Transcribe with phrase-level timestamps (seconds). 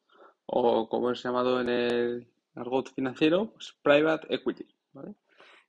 [0.46, 4.66] o como es llamado en el argot financiero, pues private equity.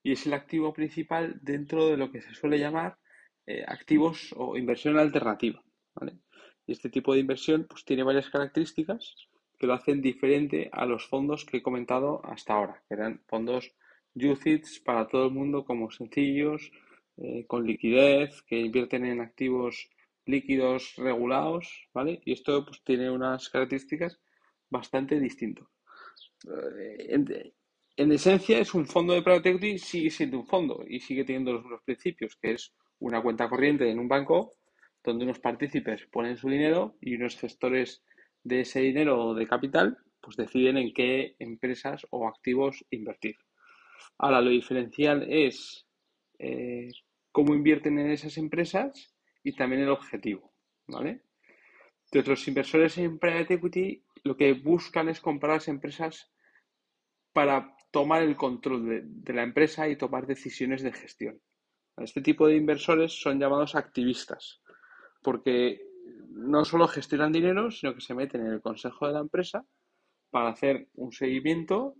[0.03, 2.97] Y es el activo principal dentro de lo que se suele llamar
[3.45, 5.61] eh, activos o inversión alternativa.
[6.65, 11.07] Y este tipo de inversión pues, tiene varias características que lo hacen diferente a los
[11.07, 13.73] fondos que he comentado hasta ahora, que eran fondos
[14.15, 16.71] UCITS para todo el mundo como sencillos,
[17.17, 19.89] eh, con liquidez, que invierten en activos
[20.25, 22.21] líquidos regulados, ¿vale?
[22.25, 24.19] Y esto pues, tiene unas características
[24.69, 25.67] bastante distintas.
[26.45, 27.15] Eh,
[27.95, 31.53] en, esencia es un fondo de private equity, sigue siendo un fondo y sigue teniendo
[31.53, 34.53] los, los principios, que es una cuenta corriente en un banco
[35.03, 38.03] donde unos partícipes ponen su dinero y unos gestores
[38.43, 43.37] de ese dinero de capital pues deciden en qué empresas o activos invertir.
[44.17, 45.87] Ahora, lo diferencial es
[46.37, 46.89] eh,
[47.31, 50.53] cómo invierten en esas empresas y también el objetivo,
[50.87, 51.21] ¿vale?
[52.05, 56.31] Entonces, los inversores en private equity lo que buscan es comprar las empresas
[57.31, 61.41] para tomar el control de, la empresa y tomar decisiones de gestión.
[61.95, 64.61] Este tipo de inversores son llamados activistas,
[65.21, 65.86] porque
[66.37, 69.65] no solo gestionan dinero, sino que se meten en el consejo de la empresa
[70.29, 71.95] para hacer un seguimiento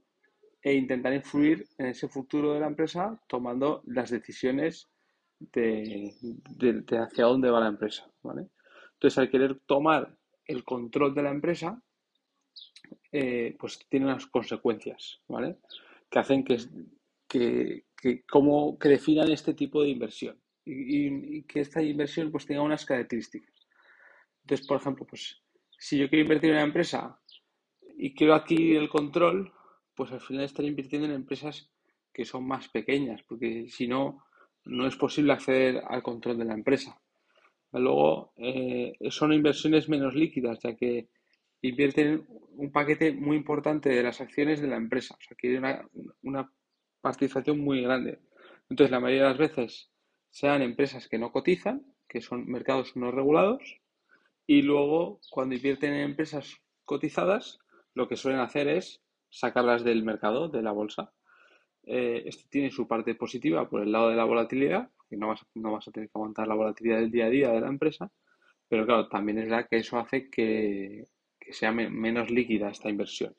[0.61, 4.87] e intentar influir en ese futuro de la empresa tomando las decisiones
[5.39, 6.13] de,
[6.99, 8.09] hacia dónde va la empresa.
[8.23, 11.81] Entonces, al querer tomar el control de la empresa,
[13.11, 15.57] eh, pues tiene unas consecuencias, ¿vale?
[16.09, 16.57] Que hacen que,
[17.27, 17.83] que,
[18.29, 23.53] como, que definan este tipo de inversión y, que esta inversión pues tenga unas características.
[24.47, 25.41] Entonces, por ejemplo, pues
[25.77, 27.19] si yo quiero invertir en una empresa
[27.97, 29.51] y quiero adquirir el control,
[29.93, 31.69] pues al final estaré invirtiendo en empresas
[32.13, 34.23] que son más pequeñas, porque si no,
[34.63, 36.97] no es posible acceder al control de la empresa.
[37.73, 41.09] Luego, eh, son inversiones menos líquidas, ya que
[41.61, 42.25] invierten
[42.55, 45.85] un paquete muy importante de las acciones de la empresa, o sea, que hay una,
[46.21, 46.49] una
[47.01, 48.21] participación muy grande.
[48.69, 49.91] Entonces, la mayoría de las veces
[50.29, 53.81] sean empresas que no cotizan, que son mercados no regulados,
[54.47, 57.59] y luego cuando invierten en empresas cotizadas,
[57.93, 61.11] lo que suelen hacer es sacarlas del mercado, de la bolsa.
[61.83, 65.45] Eh, esto tiene su parte positiva por el lado de la volatilidad, que no vas,
[65.53, 68.09] no vas a tener que aguantar la volatilidad del día a día de la empresa,
[68.69, 71.07] pero claro, también es verdad que eso hace que,
[71.51, 73.33] sea menos líquida esta inversión.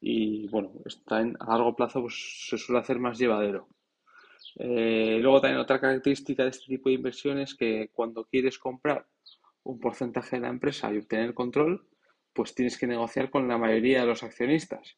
[0.00, 3.68] Y bueno, está en, a largo plazo pues, se suele hacer más llevadero.
[4.56, 9.06] Eh, luego también otra característica de este tipo de inversiones es que cuando quieres comprar
[9.64, 11.88] un porcentaje de la empresa y obtener control,
[12.32, 14.96] pues tienes que negociar con la mayoría de los accionistas.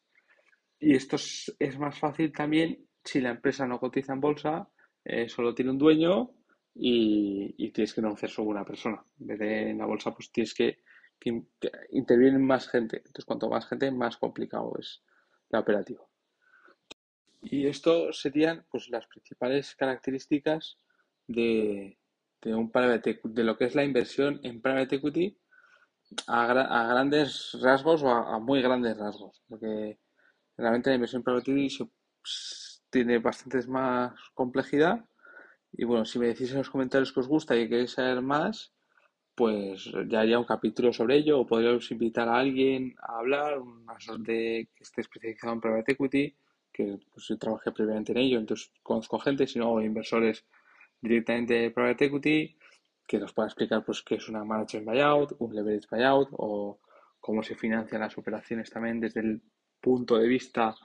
[0.79, 4.69] Y esto es, más fácil también si la empresa no cotiza en bolsa,
[5.05, 6.31] eh, solo tiene un dueño
[6.75, 9.03] y, tienes que negociar solo una persona.
[9.19, 10.79] En vez de en la bolsa, pues tienes que,
[11.19, 11.31] que,
[12.39, 12.97] más gente.
[12.97, 15.03] Entonces, cuanto más gente, más complicado es
[15.49, 16.03] la operativa.
[17.41, 20.79] Y esto serían pues, las principales características
[21.27, 21.97] de,
[22.41, 25.37] de, un de lo que es la inversión en private equity
[26.27, 29.43] a, a grandes rasgos o a, muy grandes rasgos.
[29.47, 29.99] Porque
[30.57, 31.91] realmente la inversión en private equity
[32.89, 35.05] tiene bastantes más complejidad.
[35.73, 38.73] Y bueno, si me decís en los comentarios que os gusta y queréis saber más,
[39.35, 43.85] pues ya haría un capítulo sobre ello o podríamos invitar a alguien a hablar, un
[43.87, 46.35] asesor de, que esté especializado en private equity
[46.77, 50.45] que pues, yo trabajé previamente en ello, entonces conozco gente, sino inversores
[51.07, 52.57] directamente de private equity,
[53.07, 56.79] que nos pueda explicar pues qué es una management buyout, un leverage buyout o
[57.19, 59.41] cómo se financian las operaciones también desde el
[59.79, 60.75] punto de vista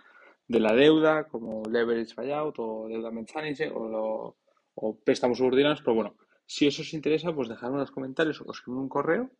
[0.46, 4.36] de la deuda, como leverage buyout o deuda mensanise o,
[4.74, 6.16] o préstamos subordinados, pero bueno,
[6.46, 9.30] si eso os interesa, pues dejadme en los comentarios o escribidme un correo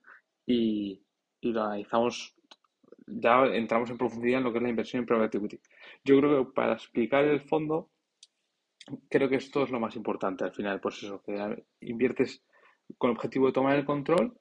[0.47, 1.03] y,
[1.41, 2.35] y lo analizamos
[3.07, 5.61] ya entramos en profundidad en lo que es la inversión en private equity.
[6.05, 7.91] Yo creo que para explicar el fondo,
[9.09, 12.43] creo que esto es lo más importante al final, pues eso, que inviertes
[12.99, 14.39] con el objetivo de tomar el control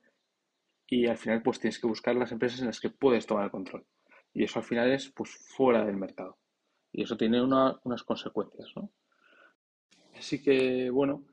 [0.87, 3.51] y al final pues tienes que buscar las empresas en las que puedes tomar el
[3.51, 3.85] control.
[4.33, 6.37] Y eso al final es pues fuera del mercado.
[6.91, 8.91] Y eso tiene unas consecuencias, ¿no?
[10.17, 11.23] Así que, bueno,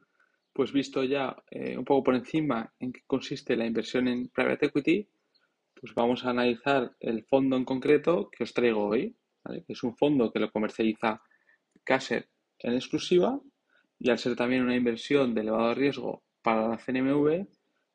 [0.52, 4.66] pues visto ya eh, un poco por encima en qué consiste la inversión en private
[4.66, 5.08] equity,
[5.80, 9.96] pues vamos a analizar el fondo en concreto que os traigo hoy, que es un
[9.96, 11.22] fondo que lo comercializa
[11.84, 12.28] Caser
[12.60, 13.40] en exclusiva
[13.98, 17.48] y al ser también una inversión de elevado riesgo para la CNMV,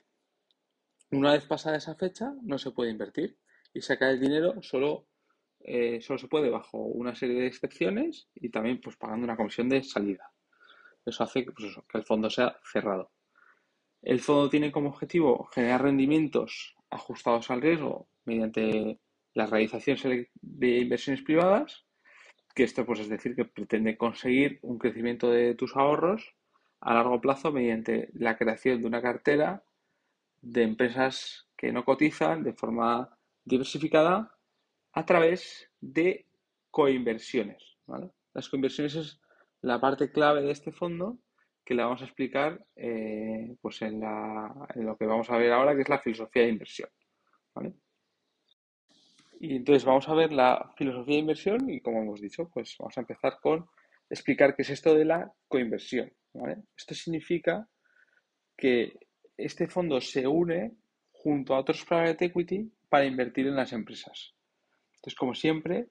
[1.13, 3.39] Una vez pasada esa fecha, no se puede invertir
[3.73, 5.07] y sacar el dinero solo
[5.65, 9.69] eh, solo se puede bajo una serie de excepciones y también pues pagando una comisión
[9.69, 10.31] de salida.
[11.05, 13.11] Eso hace pues que el fondo sea cerrado.
[14.03, 18.99] El fondo tiene como objetivo generar rendimientos ajustados al riesgo mediante
[19.35, 21.87] la realización de inversiones privadas,
[22.55, 26.35] que esto pues es decir que pretende conseguir un crecimiento de tus ahorros
[26.81, 29.65] a largo plazo mediante la creación de una cartera
[30.43, 34.37] de empresas que no cotizan de forma diversificada
[34.93, 36.27] a través de
[36.71, 37.79] coinversiones.
[38.35, 39.21] Las coinversiones es
[39.61, 41.19] la parte clave de este fondo
[41.65, 45.83] que le vamos a explicar eh, pues en, lo que vamos a ver ahora, que
[45.83, 46.89] es la filosofía de inversión.
[49.41, 52.97] Y entonces vamos a ver la filosofía de inversión y como hemos dicho, pues vamos
[52.97, 53.67] a empezar con
[54.09, 56.13] explicar qué es esto de la coinversión.
[56.77, 57.69] Esto significa
[58.57, 58.99] que
[59.37, 60.73] este fondo se une
[61.11, 64.35] junto a otros private equity para invertir en las empresas.
[65.03, 65.89] Entonces, como siempre,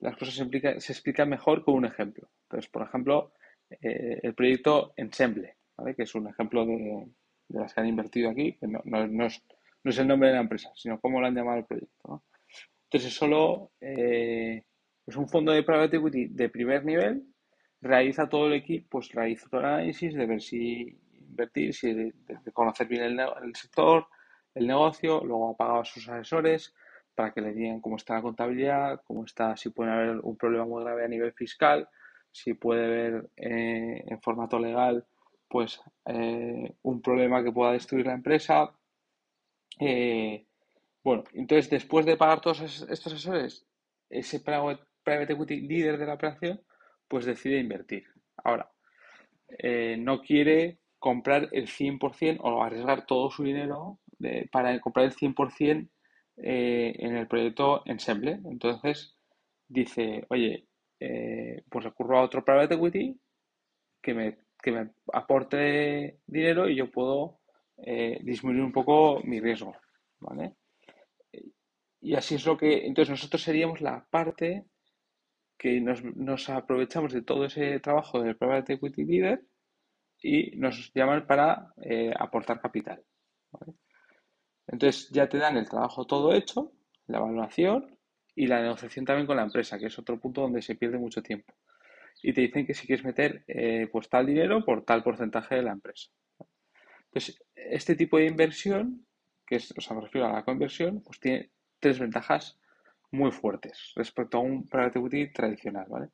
[0.00, 2.28] las cosas se, explican mejor con un ejemplo.
[2.42, 3.32] Entonces, por ejemplo,
[3.70, 5.56] eh, el proyecto Ensemble,
[5.96, 7.06] que es un ejemplo de,
[7.50, 8.82] las que han invertido aquí, que no,
[9.26, 12.24] es, el nombre de la empresa, sino cómo lo han llamado el proyecto.
[12.86, 14.64] Entonces, es solo eh,
[15.06, 17.22] es un fondo de private equity de primer nivel,
[17.80, 22.12] realiza todo el equipo, pues realiza todo el análisis de ver si invertir, si de,
[22.52, 24.08] conocer bien el, el sector,
[24.54, 26.74] el negocio, luego ha pagado a sus asesores,
[27.18, 30.64] para que le digan cómo está la contabilidad, cómo está, si puede haber un problema
[30.66, 31.88] muy grave a nivel fiscal,
[32.30, 35.04] si puede haber eh, en formato legal
[35.48, 38.72] pues eh, un problema que pueda destruir la empresa.
[39.80, 40.46] Eh,
[41.02, 43.66] bueno, entonces después de pagar todos estos asesores,
[44.08, 46.62] ese private equity líder de la operación,
[47.08, 48.04] pues decide invertir.
[48.44, 48.70] Ahora,
[49.98, 53.98] no quiere comprar el 100% o arriesgar todo su dinero
[54.52, 55.88] para comprar el 100%
[56.42, 58.40] eh, en el proyecto Ensemble.
[58.44, 59.16] Entonces
[59.66, 60.66] dice, oye,
[61.00, 63.18] eh, pues recurro a otro private equity
[64.00, 67.40] que me, que me aporte dinero y yo puedo
[67.78, 69.74] eh, disminuir un poco mi riesgo.
[70.20, 70.54] ¿vale?
[72.00, 74.64] Y así es lo que, entonces nosotros seríamos la parte
[75.58, 79.42] que nos, nos aprovechamos de todo ese trabajo del private equity leader
[80.22, 81.74] y nos llaman para
[82.16, 83.02] aportar capital.
[83.50, 83.74] ¿vale?
[84.68, 86.72] Entonces ya te dan el trabajo todo hecho,
[87.06, 87.98] la evaluación
[88.34, 91.22] y la negociación también con la empresa, que es otro punto donde se pierde mucho
[91.22, 91.54] tiempo.
[92.22, 95.62] Y te dicen que si quieres meter eh, pues tal dinero por tal porcentaje de
[95.62, 96.10] la empresa.
[97.06, 99.06] Entonces, este tipo de inversión,
[99.46, 102.58] que es, o sea, me refiero a la conversión, pues tiene tres ventajas
[103.10, 106.08] muy fuertes respecto a un private equity tradicional, ¿vale?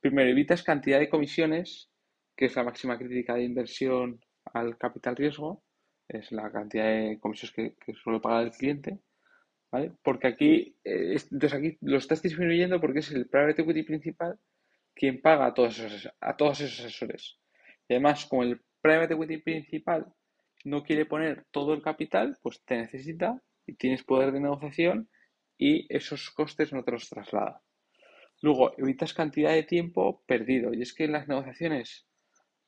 [0.00, 1.90] Primero, evitas cantidad de comisiones,
[2.34, 4.20] que es la máxima crítica de inversión
[4.54, 5.62] al capital riesgo,
[6.08, 8.98] es la cantidad de comisiones que, suele pagar el cliente,
[9.70, 9.92] ¿vale?
[10.02, 14.38] Porque aquí, eh, entonces aquí lo estás disminuyendo porque es el private equity principal
[14.94, 17.38] quien paga a todos esos, a todos esos asesores.
[17.88, 20.12] Y además, como el private equity principal
[20.64, 25.08] no quiere poner todo el capital, pues te necesita y tienes poder de negociación
[25.56, 27.62] y esos costes no te los traslada.
[28.40, 30.72] Luego, evitas cantidad de tiempo perdido.
[30.74, 32.06] Y es que en las negociaciones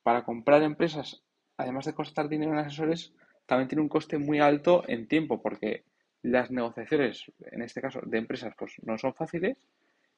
[0.03, 1.23] para comprar empresas
[1.61, 3.13] además de costar dinero en asesores,
[3.45, 5.83] también tiene un coste muy alto en tiempo, porque
[6.21, 9.57] las negociaciones, en este caso de empresas, pues no son fáciles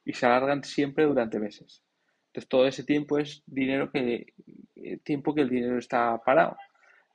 [0.05, 1.83] y se alargan siempre durante meses.
[2.27, 4.33] Entonces todo ese tiempo es dinero que
[4.75, 6.57] eh, tiempo que el dinero está parado.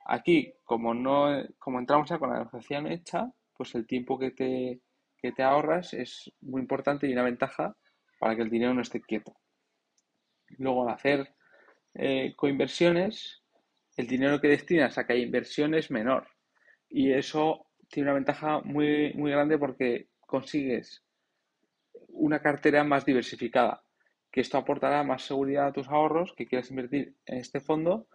[0.05, 4.79] Aquí, como no, como entramos ya con la negociación hecha, pues el tiempo que te,
[5.17, 7.75] que te ahorras es muy importante y una ventaja
[8.17, 9.35] para que el dinero no esté quieto.
[10.57, 11.35] Luego, al hacer
[11.93, 13.38] eh, coinversiones,
[13.99, 16.25] el dinero que destinas a cada inversión es menor.
[16.87, 21.03] Y eso tiene una ventaja muy, muy grande porque consigues
[22.07, 23.83] una cartera más diversificada,
[24.31, 28.07] que esto aportará más seguridad a tus ahorros que quieras invertir en este fondo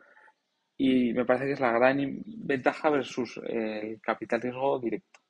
[0.79, 5.21] y me parece que es la gran ventaja versus el capital riesgo directo,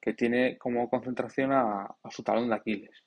[0.00, 3.02] que tiene como concentración a, su talón de Aquiles.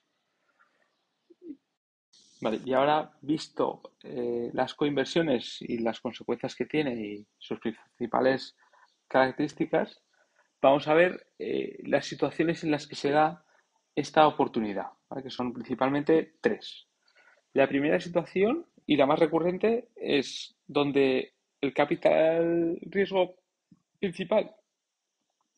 [2.40, 8.56] Vale, y ahora, visto eh, las coinversiones y las consecuencias que tiene y sus principales
[9.08, 10.00] características,
[10.62, 13.44] vamos a ver eh, las situaciones en las que se da
[13.96, 14.86] esta oportunidad,
[15.20, 16.86] que son principalmente tres.
[17.54, 23.34] La primera situación y la más recurrente es donde el capital riesgo
[23.98, 24.54] principal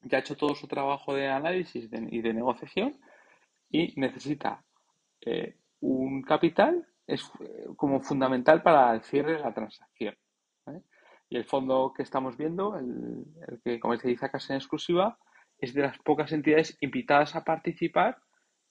[0.03, 2.99] ya ha hecho todo su trabajo de análisis y de negociación
[3.71, 4.65] y necesita
[5.21, 10.17] eh, un capital es eh, como fundamental para el cierre de la transacción.
[11.29, 15.17] Y el fondo que estamos viendo, el, que comercializa casa en exclusiva,
[15.59, 18.19] es de las pocas entidades invitadas a participar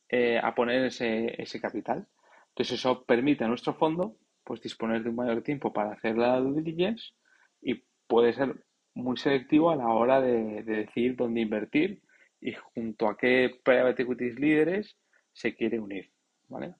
[0.09, 2.07] eh, a poner ese, ese, capital.
[2.49, 6.39] Entonces eso permite a nuestro fondo pues disponer de un mayor tiempo para hacer la
[6.39, 7.13] due diligence
[7.61, 12.01] y puede ser muy selectivo a la hora de, decidir dónde invertir
[12.41, 14.97] y junto a qué private equities líderes
[15.33, 16.11] se quiere unir.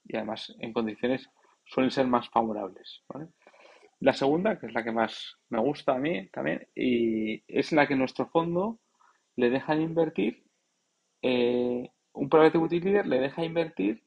[0.06, 1.28] Y además en condiciones
[1.64, 3.04] suelen ser más favorables.
[4.00, 7.86] La segunda, que es la que más me gusta a mí también, y es la
[7.86, 8.80] que nuestro fondo
[9.36, 10.44] le deja invertir,
[11.22, 14.02] eh, un private equity leader le deja invertir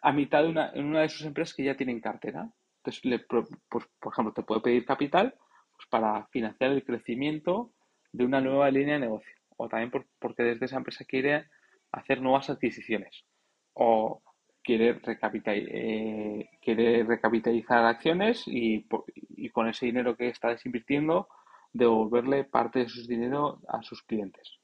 [0.00, 2.50] a mitad de una, en una de sus empresas que ya tienen cartera.
[2.84, 5.34] Entonces, pues, por ejemplo, te puede pedir capital
[5.76, 7.72] pues, para financiar el crecimiento
[8.12, 9.32] de una nueva línea de negocio.
[9.56, 11.46] O también porque desde esa empresa quiere
[11.92, 13.24] hacer nuevas adquisiciones.
[13.72, 14.22] O
[14.64, 14.98] quiere,
[15.46, 18.86] eh, quiere recapitalizar acciones y,
[19.52, 21.28] con ese dinero que está desinvirtiendo
[21.72, 24.58] devolverle parte de su dinero a sus clientes.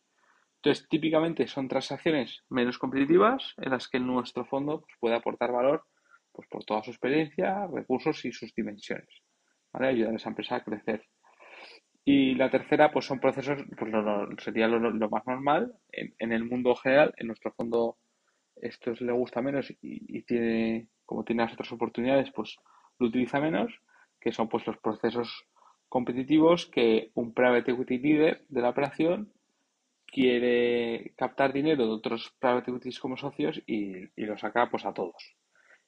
[0.56, 5.84] Entonces, típicamente son transacciones menos competitivas en las que nuestro fondo pues, puede aportar valor
[6.32, 9.08] pues, por toda su experiencia, recursos y sus dimensiones.
[9.72, 11.04] Ayudar a esa empresa a crecer.
[12.04, 13.92] Y la tercera, pues son procesos, pues
[14.42, 17.14] sería lo, más normal en, en, el mundo general.
[17.16, 17.98] En nuestro fondo
[18.60, 22.56] esto le gusta menos y, tiene, como tiene las otras oportunidades, pues
[22.98, 23.72] lo utiliza menos,
[24.20, 25.46] que son pues los procesos
[25.88, 29.32] competitivos que un private equity líder de la operación
[30.06, 35.36] quiere captar dinero de otros private equities como socios y, lo saca pues a todos.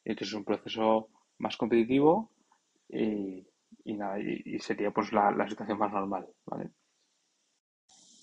[0.05, 2.31] Entonces es un proceso más competitivo
[2.89, 3.45] y,
[3.85, 6.71] nada, y, sería pues la, la situación más normal, ¿vale?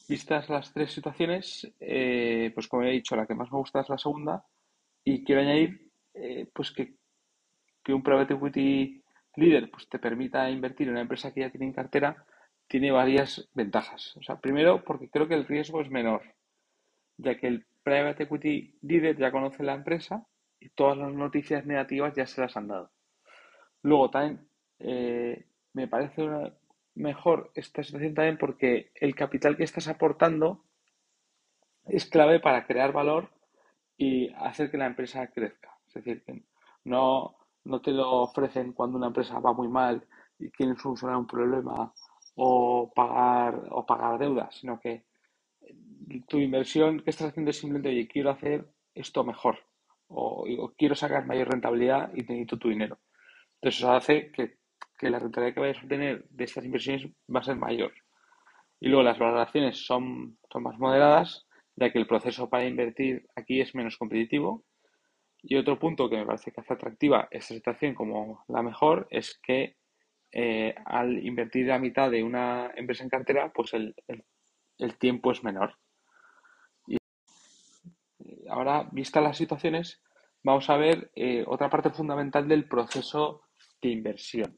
[0.10, 3.90] Vistas las tres situaciones, eh, pues como he dicho, la que más me gusta es
[3.90, 4.44] la segunda
[5.04, 6.96] y quiero añadir eh, pues que,
[7.94, 9.04] un private equity
[9.36, 12.26] líder pues te permita invertir en una empresa que ya tiene en cartera
[12.68, 14.18] tiene varias ventajas.
[14.18, 16.24] O sea, primero porque creo que el riesgo es menor,
[17.18, 20.26] ya que el private equity líder ya conoce la empresa
[20.60, 22.92] y todas las noticias negativas ya se las han dado.
[23.84, 24.48] Luego también
[24.80, 26.52] eh, me parece una,
[27.00, 30.64] mejor esta situación también porque el capital que estás aportando
[31.86, 33.30] es clave para crear valor
[33.98, 35.76] y hacer que la empresa crezca.
[35.88, 36.44] Es decir, que
[36.84, 40.06] no, no te lo ofrecen cuando una empresa va muy mal
[40.38, 41.94] y quieren solucionar un problema
[42.36, 45.06] o pagar, o pagar deudas, sino que
[46.28, 49.60] tu inversión que estás haciendo es simplemente, oye, quiero hacer esto mejor
[50.08, 52.98] o, o quiero sacar mayor rentabilidad y necesito tu dinero.
[53.56, 54.60] Entonces eso hace que
[55.00, 57.94] que la rentabilidad que vayas a obtener de estas inversiones va a ser mayor.
[58.82, 63.62] Y luego las valoraciones son, son más moderadas, ya que el proceso para invertir aquí
[63.62, 64.66] es menos competitivo.
[65.42, 69.40] Y otro punto que me parece que hace atractiva esta situación como la mejor es
[69.42, 69.78] que
[70.34, 73.96] eh, al invertir a mitad de una empresa en cartera, pues el,
[75.00, 75.76] tiempo es menor.
[76.88, 76.98] Y
[78.50, 80.02] ahora, vistas las situaciones,
[80.44, 83.44] vamos a ver eh, otra parte fundamental del proceso
[83.82, 84.58] de inversión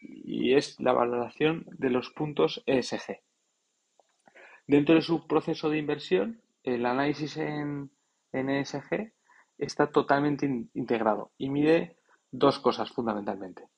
[0.00, 3.20] y es la valoración de los puntos ESG.
[4.66, 7.90] Dentro de su proceso de inversión, el análisis en,
[8.32, 9.12] ESG
[9.56, 11.96] está totalmente integrado y mide
[12.30, 13.68] dos cosas fundamentalmente.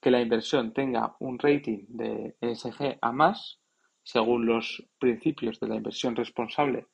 [0.00, 3.58] que la inversión tenga un rating de ESG a más,
[4.02, 6.86] según los principios de la inversión responsable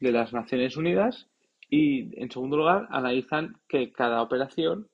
[0.00, 1.28] de las Naciones Unidas.
[1.68, 4.88] Y en segundo lugar, analizan que cada operación,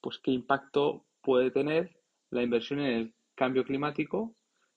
[0.00, 1.99] pues qué impacto puede tener
[2.30, 4.34] la inversión en el cambio climático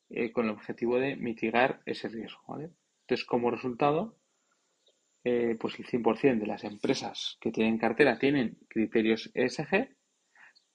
[0.10, 2.60] eh, con el objetivo de mitigar ese riesgo.
[2.60, 4.18] Entonces, como resultado,
[5.24, 9.96] eh, pues el 100% de las empresas que tienen cartera tienen criterios ESG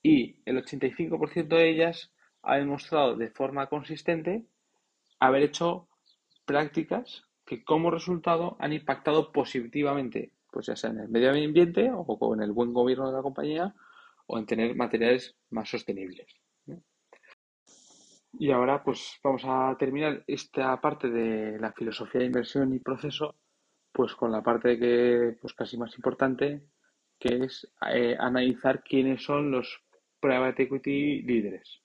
[0.01, 4.45] y el 85% de ellas ha demostrado de forma consistente
[5.19, 5.87] haber hecho
[6.45, 12.33] prácticas que como resultado han impactado positivamente, pues ya sea en el medio ambiente o
[12.33, 13.75] en el buen gobierno de la compañía
[14.27, 16.27] o en tener materiales más sostenibles.
[18.33, 23.35] Y ahora pues vamos a terminar esta parte de la filosofía de inversión y proceso
[23.91, 26.61] pues con la parte que pues casi más importante
[27.19, 29.81] que es eh, analizar quiénes son los
[30.19, 31.81] private equity líderes.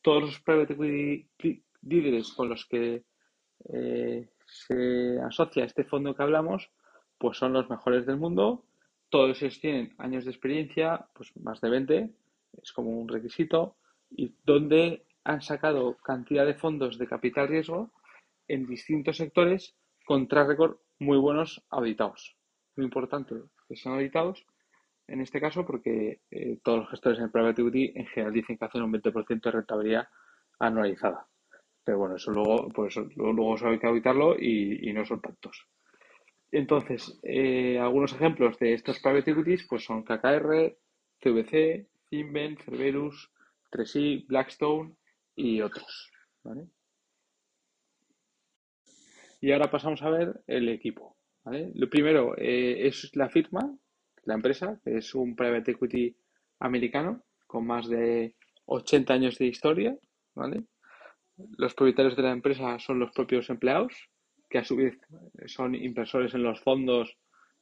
[0.00, 3.04] Todos los private equity líderes con los que
[3.72, 6.70] eh, se asocia este fondo que hablamos
[7.18, 8.66] pues son los mejores del mundo.
[9.08, 12.10] Todos ellos tienen años de experiencia, pues más de 20,
[12.62, 13.76] es como un requisito,
[14.10, 17.90] y donde han sacado cantidad de fondos de capital riesgo
[18.46, 22.36] en distintos sectores con track record muy buenos auditados.
[22.76, 23.34] Muy importante
[23.68, 24.46] que sean auditados
[25.06, 28.64] en este caso porque eh, todos los gestores en private equity en general dicen que
[28.64, 30.08] hacen un 20% de rentabilidad
[30.58, 31.26] anualizada.
[31.84, 35.66] Pero bueno, eso luego, pues luego, hay que auditarlo y, no son tantos.
[36.50, 40.76] Entonces, eh, algunos ejemplos de estos private equities pues son KKR,
[41.20, 43.30] CVC, Inven, Cerberus,
[43.70, 44.94] 3i, Blackstone
[45.36, 46.10] y otros.
[49.40, 51.16] Y ahora pasamos a ver el equipo.
[51.74, 53.76] Lo primero eh, es la firma,
[54.24, 56.16] la empresa, que es un private equity
[56.60, 58.34] americano con más de
[58.66, 59.98] 80 años de historia.
[61.58, 63.92] Los propietarios de la empresa son los propios empleados,
[64.48, 64.96] que a su vez
[65.46, 67.16] son inversores en los fondos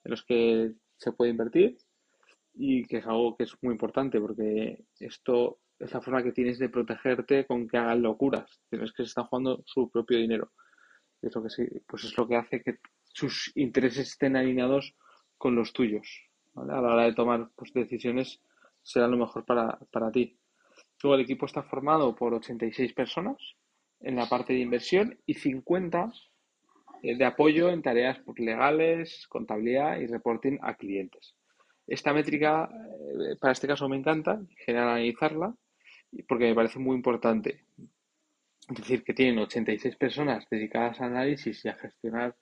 [0.04, 1.78] en los que se puede invertir
[2.54, 6.60] y que es algo que es muy importante porque esto es la forma que tienes
[6.60, 8.60] de protegerte con que hagan locuras.
[8.70, 10.52] Tienes que se están jugando su propio dinero.
[11.20, 14.94] Es lo que sí, pues es lo que hace que sus intereses estén alineados
[15.36, 16.06] con los tuyos.
[16.54, 18.40] A la hora de tomar pues, decisiones
[18.80, 20.38] será lo mejor para, ti.
[21.02, 23.38] Luego el equipo está formado por 86 personas
[24.00, 26.12] en la parte de inversión y 50
[27.02, 31.34] eh, de apoyo en tareas pues, legales, contabilidad y reporting a clientes.
[31.88, 35.56] Esta métrica, eh, para este caso me encanta, generalizarla
[36.28, 37.64] porque me parece muy importante.
[38.68, 42.36] Decir, que tienen 86 personas dedicadas al análisis y a gestionar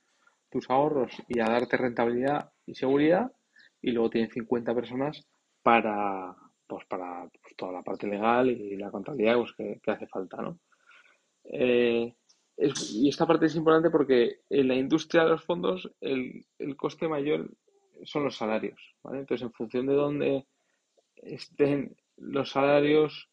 [0.51, 3.33] tus ahorros y a darte rentabilidad y seguridad,
[3.81, 5.27] y luego tienen 50 personas
[5.63, 6.35] para,
[6.67, 10.59] pues para pues, toda la parte legal y la contabilidad pues, que, hace falta, ¿no?
[11.45, 12.15] Eh,
[12.93, 17.09] y esta parte es importante porque en la industria de los fondos el, el coste
[17.09, 17.51] mayor
[18.05, 19.21] son los salarios, ¿vale?
[19.21, 20.47] Entonces, en función de dónde
[21.17, 23.31] estén los salarios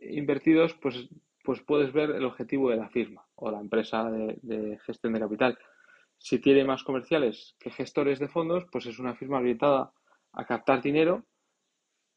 [0.00, 1.08] invertidos, pues,
[1.44, 5.58] pues puedes ver el objetivo de la firma o la empresa de, gestión de capital.
[6.18, 9.92] Si tiene más comerciales que gestores de fondos, pues es una firma orientada
[10.32, 11.24] a captar dinero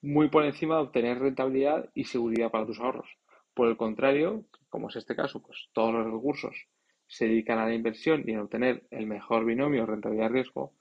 [0.02, 3.10] muy por encima de obtener rentabilidad y seguridad para tus ahorros.
[3.54, 6.68] Por el contrario, como es este caso, pues todos los recursos
[7.08, 10.74] se dedican a la inversión y a obtener el mejor binomio rentabilidad-riesgo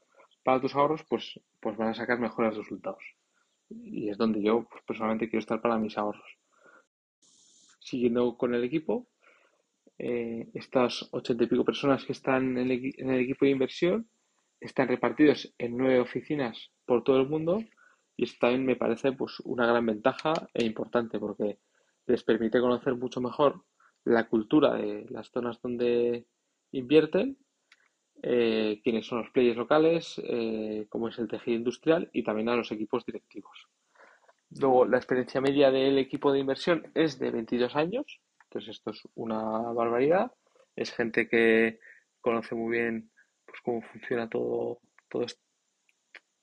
[0.42, 3.04] para tus ahorros, pues, pues van a sacar mejores resultados.
[3.68, 6.41] Y es donde yo pues, personalmente quiero estar para mis ahorros.
[7.84, 9.08] Siguiendo con el equipo,
[9.98, 14.08] eh, estas ochenta y pico personas que están en el, equipo de inversión
[14.60, 17.62] están repartidos en nueve oficinas por todo el mundo
[18.16, 21.58] y esto también me parece pues una gran ventaja e importante porque
[22.06, 23.64] les permite conocer mucho mejor
[24.04, 26.26] la cultura de las zonas donde
[26.70, 27.36] invierten,
[28.22, 32.56] eh, quiénes son los players locales, eh, cómo es el tejido industrial y también a
[32.56, 33.68] los equipos directivos.
[34.60, 39.02] Luego, la experiencia media del equipo de inversión es de 22 años, entonces esto es
[39.14, 39.40] una
[39.72, 40.32] barbaridad.
[40.76, 41.80] Es gente que
[42.20, 43.10] conoce muy bien
[43.46, 45.26] pues, cómo funciona todo, todo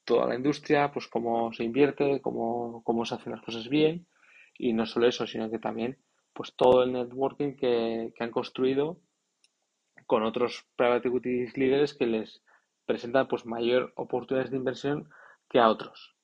[0.06, 4.08] toda la industria, pues cómo se invierte, cómo, cómo se hacen las cosas bien.
[4.58, 6.00] Y no solo eso, sino que también
[6.34, 9.00] pues todo el networking que, que han construido
[10.08, 12.42] con otros private equity líderes que les
[12.88, 15.10] presentan pues mayor oportunidades de inversión
[15.48, 16.16] que a otros.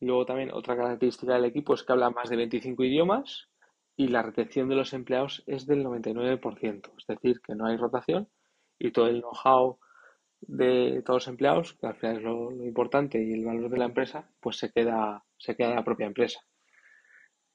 [0.00, 3.48] Luego también otra característica del equipo es que habla más de 25 idiomas
[3.96, 8.28] y la retención de los empleados es del 99%, es decir, que no hay rotación
[8.78, 9.78] y todo el know-how
[10.40, 13.86] de todos los empleados, que al final es lo, importante y el valor de la
[13.86, 16.40] empresa, pues se queda, se queda en la propia empresa.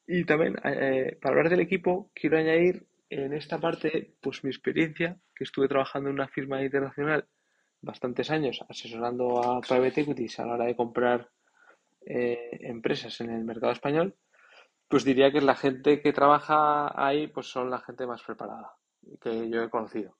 [0.07, 5.19] Y también, eh, para hablar del equipo, quiero añadir en esta parte, pues mi experiencia,
[5.35, 7.27] que estuve trabajando en una firma internacional
[7.81, 11.29] bastantes años, asesorando a private equities a la hora de comprar
[12.05, 14.15] eh, empresas en el mercado español,
[14.87, 18.73] pues diría que la gente que trabaja ahí, pues son la gente más preparada
[19.21, 20.17] que yo he conocido.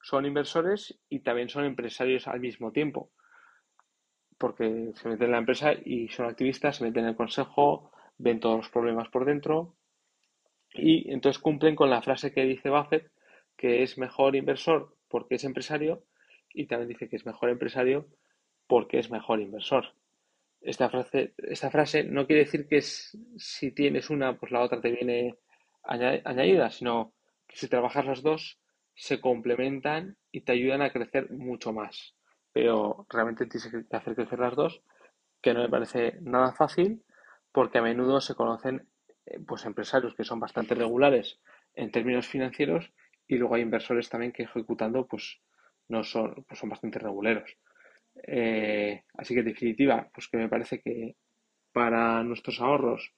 [0.00, 3.10] Son inversores y también son empresarios al mismo tiempo,
[4.38, 8.40] porque se meten en la empresa y son activistas, se meten en el consejo, ven
[8.40, 9.76] todos los problemas por dentro
[10.74, 13.10] y entonces cumplen con la frase que dice Buffett,
[13.56, 16.04] que es mejor inversor porque es empresario
[16.52, 18.06] y también dice que es mejor empresario
[18.66, 19.94] porque es mejor inversor.
[20.62, 24.90] Esta frase, esta frase no quiere decir que si tienes una, pues la otra te
[24.92, 25.36] viene
[25.82, 27.14] añadida, sino
[27.48, 28.60] que si trabajas las dos,
[28.94, 32.14] se complementan y te ayudan a crecer mucho más.
[32.52, 34.82] Pero realmente tienes que hacer crecer las dos,
[35.40, 37.02] que no me parece nada fácil,
[37.50, 38.88] porque a menudo se conocen
[39.26, 41.40] eh, pues empresarios que son bastante regulares
[41.74, 42.92] en términos financieros
[43.26, 45.40] y luego hay inversores también que ejecutando pues
[45.88, 47.56] no son, pues son bastante reguleros.
[48.14, 51.16] Eh, así que en definitiva, pues que me parece que
[51.72, 53.14] para nuestros ahorros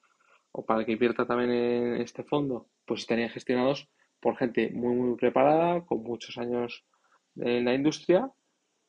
[0.53, 3.89] o para que invierta también en este fondo, pues estarían gestionados
[4.21, 6.85] por gente muy muy preparada, con muchos años
[7.37, 8.31] en la industria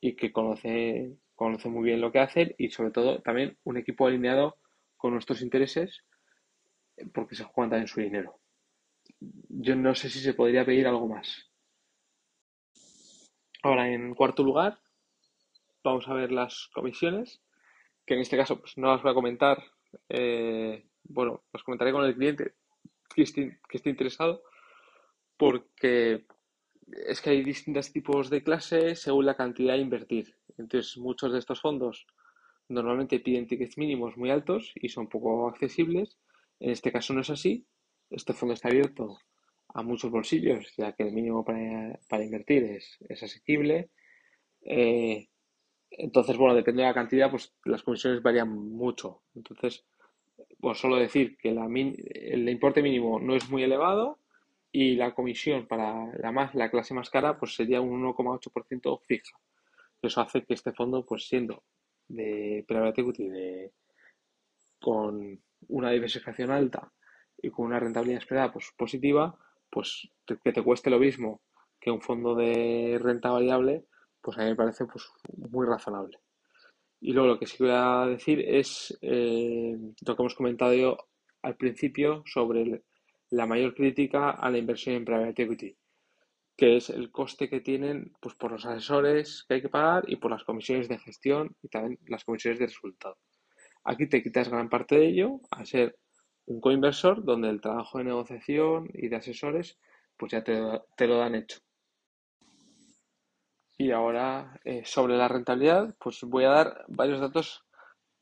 [0.00, 4.06] y que conoce, conoce muy bien lo que hacer y sobre todo también un equipo
[4.06, 4.56] alineado
[4.96, 6.04] con nuestros intereses
[7.12, 8.40] porque se juegan también su dinero.
[9.48, 11.50] Yo no sé si se podría pedir algo más.
[13.62, 14.78] Ahora, en cuarto lugar,
[15.86, 17.40] vamos a ver las comisiones,
[18.04, 19.62] que en este caso pues, no las voy a comentar.
[20.08, 22.54] Eh, bueno, las comentaré con el cliente
[23.14, 24.42] que esté, interesado,
[25.36, 26.26] porque
[27.08, 30.36] es que hay distintos tipos de clases según la cantidad a invertir.
[30.58, 32.06] Entonces, muchos de estos fondos
[32.68, 36.18] normalmente piden tickets mínimos muy altos y son poco accesibles.
[36.60, 37.66] En este caso no es así.
[38.10, 39.18] Este fondo está abierto
[39.68, 43.90] a muchos bolsillos, ya que el mínimo para, invertir es, es asequible.
[44.62, 45.28] Eh,
[45.90, 49.22] entonces, bueno, depende de la cantidad, pues las comisiones varían mucho.
[49.34, 49.84] Entonces,
[50.60, 54.18] pues solo decir que la el importe mínimo no es muy elevado
[54.72, 59.38] y la comisión para la más la clase más cara pues sería un 1,8% fija.
[60.02, 61.64] Eso hace que este fondo, pues siendo
[62.08, 63.72] de private equity de,
[64.80, 66.92] con una diversificación alta
[67.38, 69.38] y con una rentabilidad esperada pues positiva,
[69.70, 70.08] pues
[70.44, 71.40] que te cueste lo mismo
[71.80, 73.84] que un fondo de renta variable,
[74.26, 76.18] pues a mí me parece pues, muy razonable.
[77.00, 80.96] Y luego lo que sí voy a decir es eh, lo que hemos comentado yo
[81.42, 82.82] al principio sobre
[83.30, 85.76] la mayor crítica a la inversión en private equity,
[86.56, 90.16] que es el coste que tienen pues, por los asesores que hay que pagar y
[90.16, 93.18] por las comisiones de gestión y también las comisiones de resultado.
[93.84, 95.96] Aquí te quitas gran parte de ello a ser
[96.46, 99.78] un coinversor donde el trabajo de negociación y de asesores
[100.16, 101.60] pues ya te, lo dan hecho.
[103.78, 107.64] Y ahora eh, sobre la rentabilidad pues voy a dar varios datos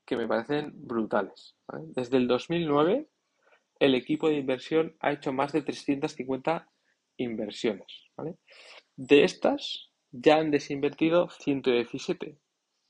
[0.05, 1.57] que me parecen brutales.
[1.95, 3.09] Desde el 2009
[3.79, 6.69] el equipo de inversión ha hecho más de 350
[7.17, 7.87] inversiones.
[8.97, 12.39] De estas ya han desinvertido 117.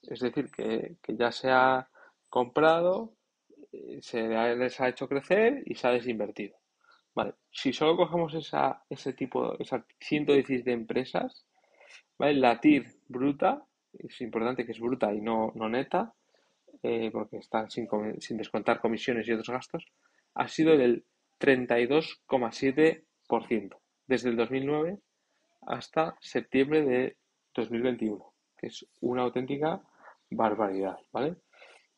[0.02, 1.88] Es decir, que, que ya se ha
[2.28, 3.14] comprado
[4.00, 6.56] se les ha hecho crecer y se ha desinvertido.
[7.14, 11.46] Vale, si solo cogemos esa, ese tipo, esas 116 de empresas,
[12.18, 12.34] ¿vale?
[12.34, 16.12] La TIR bruta, es importante que es bruta y no, no neta,
[16.82, 17.88] eh, porque está sin,
[18.20, 19.86] sin descontar comisiones y otros gastos,
[20.34, 21.04] ha sido del
[21.40, 24.98] 32,7% desde el 2009
[25.66, 27.16] hasta septiembre de
[27.54, 29.80] 2021, que es una auténtica
[30.30, 31.36] barbaridad, ¿vale?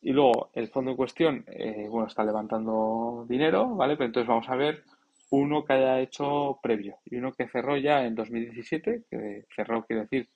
[0.01, 3.97] Y luego el fondo en cuestión, eh, bueno, está levantando dinero, ¿vale?
[3.97, 4.83] Pero entonces vamos a ver
[5.29, 10.03] uno que haya hecho previo y uno que cerró ya en 2017, que cerró quiere
[10.03, 10.29] decir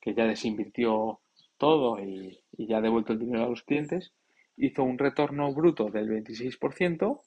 [0.00, 1.20] que ya desinvirtió
[1.58, 4.12] todo y, ya ha devuelto el dinero a los clientes,
[4.56, 7.22] hizo un retorno bruto del 26%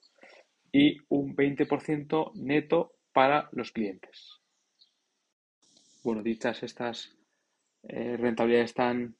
[0.71, 4.39] y un 20% neto para los clientes.
[6.03, 7.17] Bueno, dichas estas
[7.83, 9.15] eh, rentabilidades tan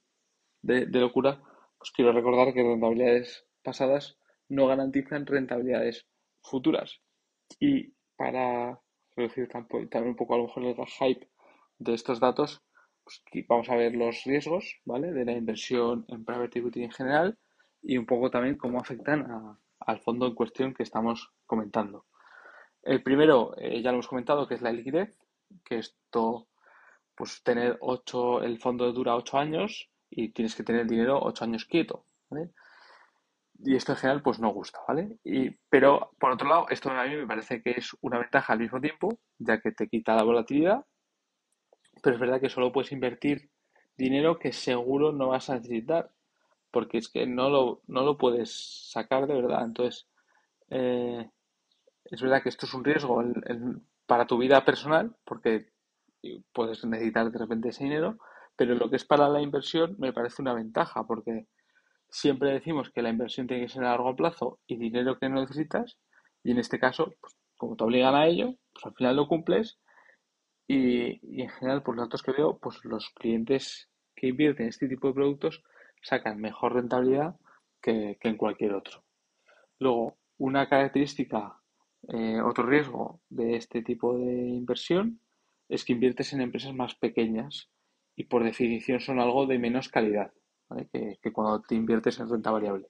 [0.61, 1.41] de locura,
[1.77, 4.17] pues quiero recordar que rentabilidades pasadas
[4.49, 6.07] no garantizan rentabilidades
[6.41, 7.01] futuras.
[7.59, 8.79] Y para
[9.15, 11.29] reducir también un poco a lo mejor el hype
[11.77, 12.61] de estos datos,
[13.03, 15.11] pues vamos a ver los riesgos ¿vale?
[15.11, 17.37] de la inversión en private equity en general
[17.81, 22.05] y un poco también cómo afectan al fondo en cuestión que estamos comentando.
[22.83, 25.17] El primero, eh, ya lo hemos comentado, que es la liquidez,
[25.65, 26.47] que esto,
[27.15, 31.43] pues tener 8, el fondo dura 8 años y tienes que tener el dinero ocho
[31.43, 32.05] años quieto.
[33.63, 35.17] Y esto en general pues no gusta, ¿vale?
[35.23, 38.59] Y, pero por otro lado, esto a mí me parece que es una ventaja al
[38.59, 40.85] mismo tiempo, ya que te quita la volatilidad,
[42.01, 43.49] pero es verdad que solo puedes invertir
[43.97, 46.11] dinero que seguro no vas a necesitar,
[46.71, 49.65] porque es que no lo, no lo puedes sacar de verdad.
[49.65, 50.07] Entonces,
[50.69, 51.29] eh,
[52.05, 53.21] es verdad que esto es un riesgo
[54.05, 55.67] para tu vida personal, porque
[56.53, 58.17] puedes necesitar de repente ese dinero,
[58.55, 61.47] pero lo que es para la inversión me parece una ventaja, porque
[62.09, 65.41] siempre decimos que la inversión tiene que ser a largo plazo y dinero que no
[65.41, 65.97] necesitas,
[66.43, 69.79] y en este caso, pues, como te obligan a ello, pues al final lo cumples
[70.67, 74.87] y, en general, por los datos que veo, pues los clientes que invierten en este
[74.87, 75.63] tipo de productos
[76.01, 77.35] sacan mejor rentabilidad
[77.81, 79.03] que, en cualquier otro.
[79.79, 81.59] Luego, una característica,
[82.07, 85.19] eh, otro riesgo de este tipo de inversión
[85.67, 87.69] es que inviertes en empresas más pequeñas
[88.15, 90.31] y por definición son algo de menos calidad
[90.91, 92.87] que, cuando te inviertes en renta variable.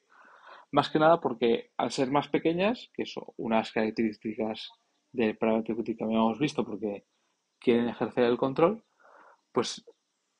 [0.71, 4.69] Más que nada porque al ser más pequeñas, que son unas características
[5.11, 7.05] del private equity que habíamos visto porque
[7.59, 8.83] quieren ejercer el control,
[9.51, 9.83] pues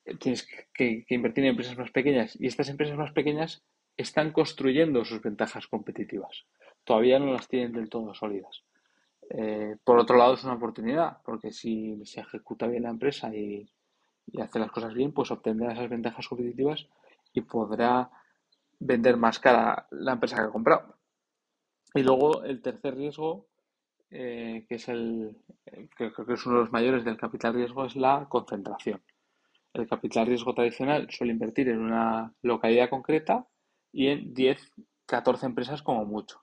[0.06, 3.63] eh, tienes que, invertir en empresas más pequeñas y estas empresas más pequeñas
[3.97, 6.45] están construyendo sus ventajas competitivas.
[6.84, 8.63] Todavía no las tienen del todo sólidas.
[9.32, 13.69] Eh, por otro lado, es una oportunidad, porque si se ejecuta bien la empresa y,
[14.28, 16.88] y hace las cosas bien, pues obtendrá esas ventajas competitivas
[17.34, 18.10] y podrá
[18.80, 20.96] vender más cara la empresa que ha comprado.
[21.94, 23.48] Y luego el tercer riesgo,
[24.10, 27.86] eh, que es el que creo que es uno de los mayores del capital riesgo,
[27.86, 29.02] es la concentración.
[29.74, 33.48] El capital riesgo tradicional suele invertir en una localidad concreta
[33.92, 34.74] y en 10,
[35.06, 36.42] 14 empresas como mucho.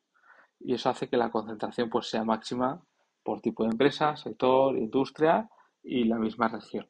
[0.60, 2.82] Y eso hace que la concentración pues, sea máxima
[3.22, 5.48] por tipo de empresa, sector, industria
[5.82, 6.88] y la misma región.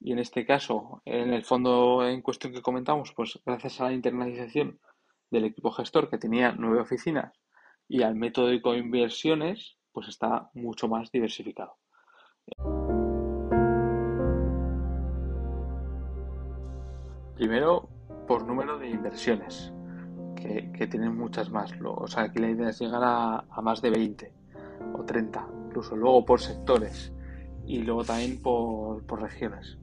[0.00, 3.92] Y en este caso, en el fondo en cuestión que comentamos, pues gracias a la
[3.92, 4.78] internalización
[5.30, 7.32] del equipo gestor que tenía nueve oficinas
[7.88, 11.78] y al método de coinversiones, pues está mucho más diversificado.
[17.34, 17.88] Primero,
[18.26, 19.72] por número de inversiones,
[20.36, 21.72] que, tienen muchas más.
[21.84, 24.32] O sea, aquí la idea es llegar a, a más de 20
[24.94, 27.12] o 30, incluso luego por sectores
[27.66, 29.78] y luego también por, por regiones.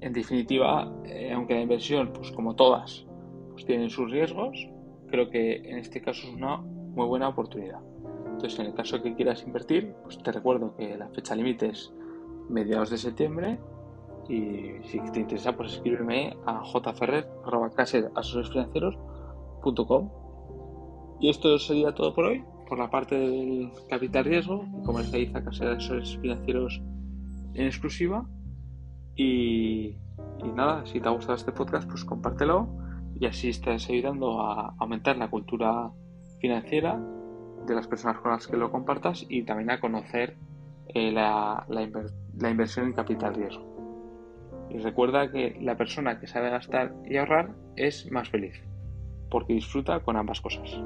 [0.00, 3.06] En definitiva, eh, aunque la inversión, pues como todas,
[3.50, 4.68] pues tienen sus riesgos,
[5.08, 7.80] creo que en este caso es una muy buena oportunidad.
[8.26, 11.92] Entonces, en el caso que quieras invertir, pues te recuerdo que la fecha límite es
[12.48, 13.58] mediados de septiembre
[14.28, 17.70] y si te interesa, pues escríbeme a jferrer.com
[21.20, 25.68] Y esto sería todo por hoy, por la parte del capital riesgo y comercializa Caser
[25.68, 26.82] Asesores Financieros
[27.54, 28.28] en exclusiva.
[29.18, 29.96] Y,
[30.54, 32.68] nada, si te ha gustado este podcast, pues compártelo
[33.18, 35.90] y así estás ayudando a aumentar la cultura
[36.40, 37.02] financiera
[37.66, 40.36] de las personas con las que lo compartas y también a conocer
[40.94, 43.66] eh, la, la inversión en capital riesgo.
[44.70, 48.62] Y recuerda que la persona que sabe gastar y ahorrar es más feliz,
[49.30, 50.80] porque disfruta con ambas cosas.